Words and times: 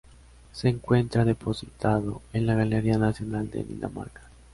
Se 0.51 0.67
encuentra 0.67 1.25
depositado 1.25 2.23
en 2.33 2.47
la 2.47 2.55
Galería 2.55 2.97
Nacional 2.97 3.51
de 3.51 3.63
Dinamarca. 3.63 4.21